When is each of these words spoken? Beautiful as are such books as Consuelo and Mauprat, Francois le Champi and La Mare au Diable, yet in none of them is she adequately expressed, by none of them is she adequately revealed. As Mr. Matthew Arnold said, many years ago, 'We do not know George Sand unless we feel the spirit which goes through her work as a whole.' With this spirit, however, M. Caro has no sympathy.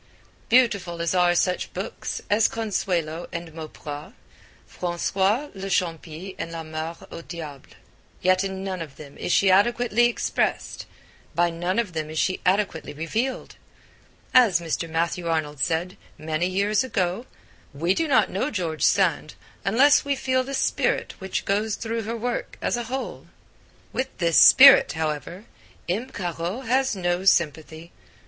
Beautiful 0.49 0.99
as 0.99 1.13
are 1.13 1.35
such 1.35 1.73
books 1.75 2.23
as 2.27 2.47
Consuelo 2.47 3.27
and 3.31 3.53
Mauprat, 3.53 4.13
Francois 4.65 5.49
le 5.53 5.69
Champi 5.69 6.33
and 6.39 6.51
La 6.51 6.63
Mare 6.63 6.97
au 7.11 7.21
Diable, 7.21 7.75
yet 8.19 8.43
in 8.43 8.63
none 8.63 8.81
of 8.81 8.95
them 8.95 9.15
is 9.19 9.31
she 9.31 9.51
adequately 9.51 10.05
expressed, 10.07 10.87
by 11.35 11.51
none 11.51 11.77
of 11.77 11.93
them 11.93 12.09
is 12.09 12.17
she 12.17 12.39
adequately 12.47 12.93
revealed. 12.93 13.57
As 14.33 14.59
Mr. 14.59 14.89
Matthew 14.89 15.27
Arnold 15.27 15.59
said, 15.59 15.97
many 16.17 16.47
years 16.47 16.83
ago, 16.83 17.27
'We 17.71 17.93
do 17.93 18.07
not 18.07 18.31
know 18.31 18.49
George 18.49 18.81
Sand 18.81 19.35
unless 19.63 20.03
we 20.03 20.15
feel 20.15 20.43
the 20.43 20.55
spirit 20.55 21.13
which 21.19 21.45
goes 21.45 21.75
through 21.75 22.01
her 22.01 22.17
work 22.17 22.57
as 22.59 22.75
a 22.75 22.85
whole.' 22.85 23.27
With 23.93 24.17
this 24.17 24.39
spirit, 24.39 24.93
however, 24.93 25.45
M. 25.87 26.09
Caro 26.09 26.61
has 26.61 26.95
no 26.95 27.23
sympathy. 27.23 27.91